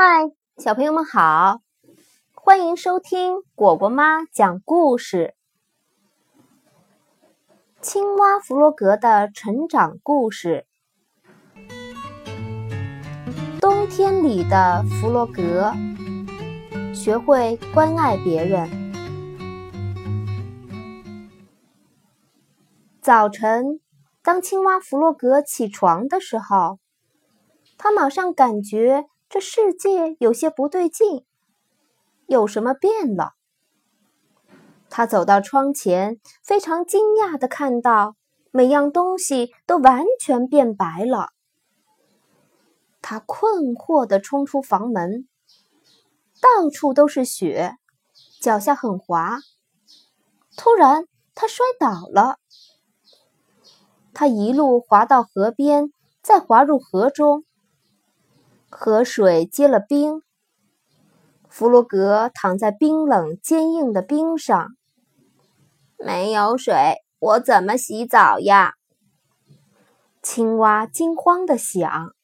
[0.00, 1.60] 嗨，小朋友们好，
[2.32, 5.34] 欢迎收听果果妈讲故事。
[7.80, 10.68] 青蛙弗洛格的成长故事。
[13.60, 15.72] 冬天里的弗洛格，
[16.94, 18.70] 学会关爱别人。
[23.02, 23.80] 早晨，
[24.22, 26.78] 当青蛙弗洛格起床的时候，
[27.76, 29.06] 他马上感觉。
[29.28, 31.26] 这世界有些不对劲，
[32.26, 33.34] 有什么变了？
[34.88, 38.16] 他走到窗前，非常惊讶的看到
[38.50, 41.28] 每样东西都完全变白了。
[43.02, 45.28] 他困惑的冲出房门，
[46.40, 47.76] 到处都是雪，
[48.40, 49.40] 脚下很滑。
[50.56, 52.38] 突然，他摔倒了，
[54.14, 55.92] 他一路滑到河边，
[56.22, 57.44] 再滑入河中。
[58.70, 60.22] 河水结了冰，
[61.48, 64.76] 弗洛格躺在冰冷坚硬的冰上。
[65.96, 68.74] 没有水，我怎么洗澡呀？
[70.22, 72.14] 青蛙惊慌地想。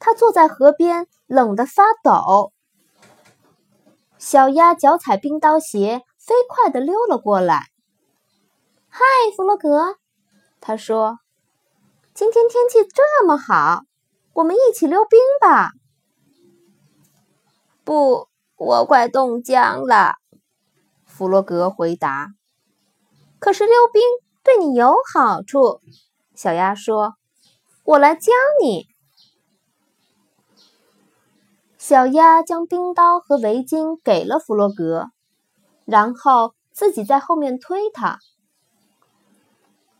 [0.00, 2.52] 他坐在河边，冷得发抖。
[4.18, 7.68] 小鸭脚踩冰刀鞋，飞快地溜了过来。
[8.90, 9.00] “嗨，
[9.36, 9.96] 弗洛格！”
[10.60, 11.20] 他说
[12.12, 13.84] ，“今天天气这么好。”
[14.40, 15.72] 我们一起溜冰吧！
[17.84, 20.14] 不，我快冻僵了。
[21.04, 22.28] 弗洛格回答。
[23.38, 24.00] 可是溜冰
[24.42, 25.82] 对你有好处，
[26.34, 27.16] 小鸭说
[27.84, 28.86] ：“我来教你。”
[31.76, 35.10] 小鸭将冰刀和围巾给了弗洛格，
[35.84, 38.18] 然后自己在后面推他。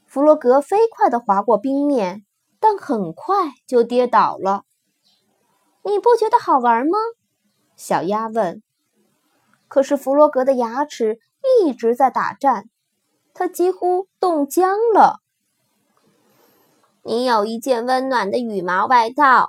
[0.06, 2.24] 弗洛格飞快地划过冰面。
[2.60, 4.64] 但很快就跌倒了。
[5.82, 6.98] 你不觉得好玩吗？
[7.74, 8.62] 小鸭问。
[9.66, 11.18] 可是弗洛格的牙齿
[11.62, 12.68] 一直在打颤，
[13.32, 15.20] 他几乎冻僵了。
[17.02, 19.48] 你有一件温暖的羽毛外套，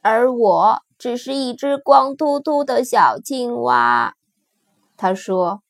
[0.00, 4.14] 而我只是一只光秃秃的小青蛙。
[4.96, 5.62] 他说：“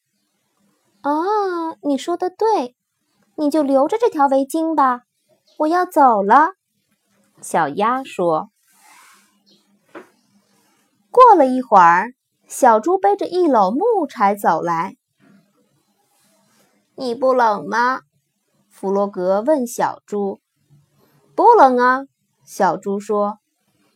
[1.03, 1.11] 啊，
[1.83, 2.77] 你说的对，
[3.35, 5.03] 你就留着这条围巾吧。
[5.59, 6.53] 我要走了。”
[7.41, 8.51] 小鸭说
[11.11, 12.13] ：“过了一会儿，
[12.47, 14.97] 小猪背着一篓木柴走来。
[16.97, 18.01] 你不冷吗？”
[18.69, 20.41] 弗洛格问小猪。
[21.35, 22.07] “不冷啊。”
[22.45, 23.39] 小猪说，“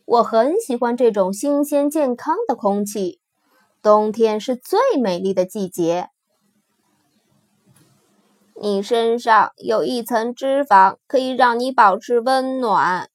[0.05, 3.19] 我很喜欢这种新鲜健康的空气。
[3.81, 6.09] 冬天是最美丽的季节。
[8.55, 13.09] 你身上有一层脂肪，可以让你保持温暖。”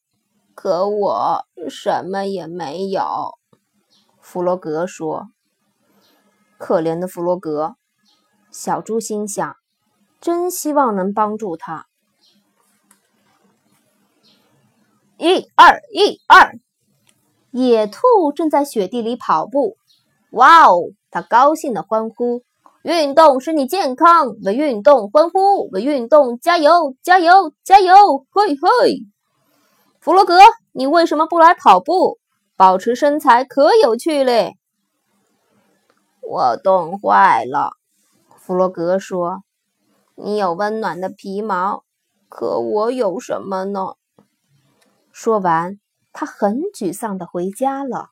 [0.60, 3.38] 可我什么也没有，
[4.20, 5.28] 弗洛格说。
[6.58, 7.76] 可怜的弗洛格，
[8.50, 9.54] 小猪心想，
[10.20, 11.86] 真希望能帮助他。
[15.16, 16.58] 一二一二，
[17.52, 19.76] 野兔正在雪地里跑步。
[20.32, 22.42] 哇哦，他高兴地欢呼
[22.82, 28.26] ：“运动使你健康，为运动欢呼，为运动加油，加油，加油！
[28.32, 29.06] 嘿嘿。”
[30.00, 30.38] 弗洛格，
[30.72, 32.18] 你为什么不来跑步？
[32.56, 34.56] 保持身材可有趣嘞！
[36.22, 37.72] 我冻坏了，
[38.36, 39.42] 弗洛格说
[40.14, 41.84] ：“你有温暖的皮毛，
[42.28, 43.94] 可我有什么呢？”
[45.10, 45.80] 说完，
[46.12, 48.10] 他很沮丧的回家了。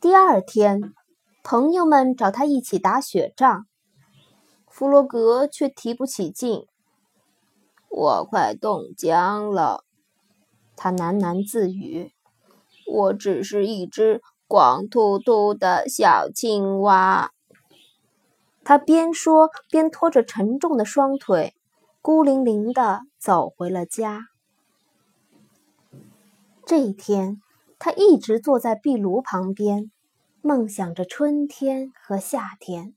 [0.00, 0.92] 第二天，
[1.42, 3.66] 朋友们找他一起打雪仗，
[4.68, 6.66] 弗洛格却提不起劲。
[7.98, 9.82] 我快冻僵了，
[10.76, 12.12] 他喃喃自语
[12.86, 17.30] ：“我只是一只光秃秃的小青蛙。”
[18.62, 21.54] 他边说边拖着沉重的双腿，
[22.02, 24.26] 孤零零地走回了家。
[26.66, 27.40] 这一天，
[27.78, 29.90] 他一直坐在壁炉旁边，
[30.42, 32.94] 梦想着春天和夏天。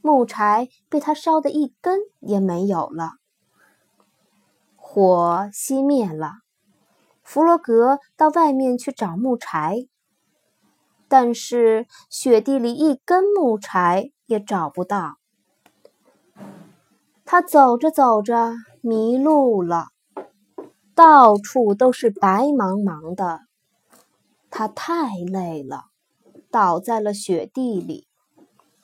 [0.00, 3.14] 木柴被他烧得一根也没有了。
[4.94, 6.32] 火熄灭了，
[7.22, 9.88] 弗洛格到外面去找木柴，
[11.08, 15.14] 但是雪地里一根木柴也找不到。
[17.24, 18.52] 他走着走着
[18.82, 19.86] 迷路了，
[20.94, 23.40] 到处都是白茫茫的。
[24.50, 25.86] 他太累了，
[26.50, 28.06] 倒在了雪地里，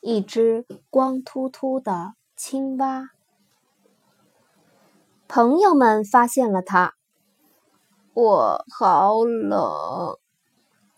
[0.01, 3.11] 一只光秃秃的青蛙。
[5.31, 6.95] 朋友们发现了他。
[8.15, 10.17] 我好冷。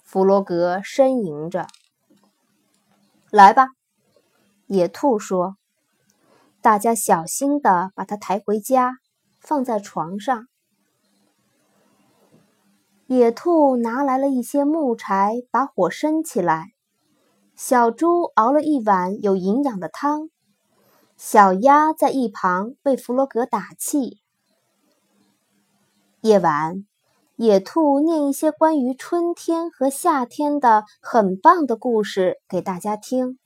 [0.05, 1.67] 弗洛格呻吟着。
[3.32, 3.71] 来吧，
[4.67, 5.56] 野兔说。
[6.62, 8.99] 大家小心的把它抬回家，
[9.41, 10.47] 放在床上。
[13.09, 16.69] 野兔拿来了一些木柴，把火生起来。
[17.56, 20.31] 小猪熬了一碗有营养的汤。
[21.17, 24.19] 小鸭在一旁为弗洛格打气。
[26.22, 26.84] 夜晚，
[27.37, 33.38] 野兔念一些关于春天和夏天的很棒的故事给大家听。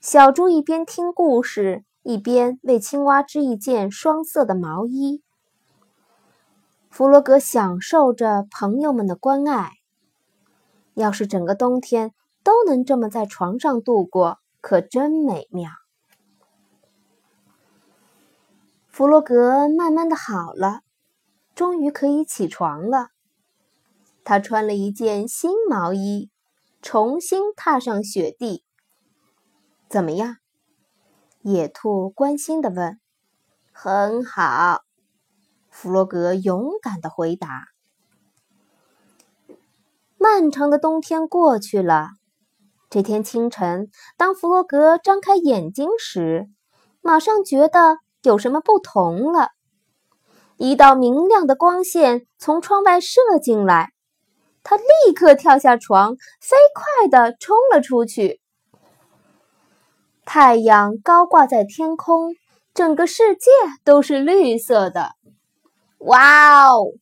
[0.00, 5.24] 小猪一边听故事，一边为青蛙织一件双色的毛衣。
[6.90, 9.72] 弗洛格享受着朋友们的关爱。
[10.94, 12.12] 要是整个冬天
[12.44, 15.72] 都能这么在床上度过，可真美妙。
[18.86, 20.82] 弗洛格慢慢的好了，
[21.58, 23.08] 终于可以起床了。
[24.22, 26.30] 他穿了一件新毛衣，
[26.80, 28.62] 重新踏上雪地。
[29.88, 30.36] 怎么样？
[31.42, 33.00] 野兔关心的问。
[33.72, 34.82] 很好，
[35.68, 37.64] 弗洛格勇敢的回答。
[40.16, 42.10] 漫长的冬天过去了。
[42.88, 46.48] 这天清晨，当弗洛格张开眼睛时，
[47.00, 47.98] 马上觉得。
[48.22, 49.52] 有什么不同了？
[50.58, 53.92] 一道明亮的光线从窗外射进来，
[54.64, 58.40] 他立刻跳下床，飞快地冲了出去。
[60.24, 62.34] 太阳高挂在天空，
[62.74, 63.50] 整个世界
[63.84, 65.12] 都是绿色的。
[65.98, 66.92] 哇哦！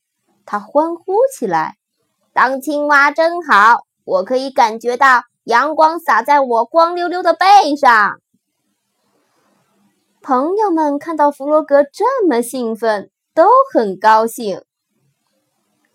[0.44, 1.76] 他欢呼起来
[2.34, 8.20] ：“当青蛙真好，我可以感觉到阳光洒在我光溜溜的背上。”
[10.22, 14.64] 朋友们看到弗洛格这么兴奋，都很高兴。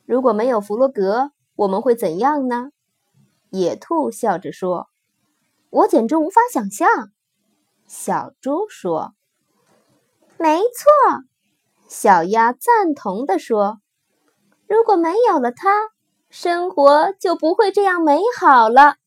[0.05, 2.69] 如果没有弗洛格，我们会怎样呢？
[3.49, 4.89] 野兔笑着说
[5.71, 6.87] ：“我简直无法想象。”
[7.87, 9.15] 小猪说
[10.37, 11.23] ：“没错。”
[11.89, 13.81] 小鸭赞同地说
[14.69, 15.89] ：“如果没有了它，
[16.29, 18.97] 生活就不会这样美好了。”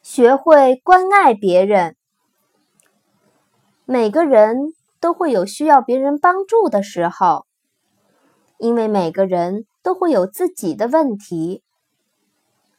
[0.00, 1.94] 学会关爱别人。
[3.84, 4.74] 每个人
[5.08, 7.46] 都会有需要别人帮助的时候，
[8.58, 11.62] 因为每个人都会有自己的问题。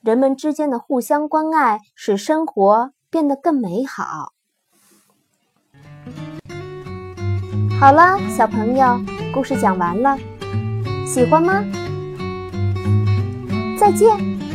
[0.02, 4.34] 人们之间的互相关爱，使生活变得更美好。
[7.80, 9.00] 好了，小朋友，
[9.34, 10.16] 故事讲完了，
[11.08, 11.64] 喜欢吗？
[13.76, 14.49] 再见。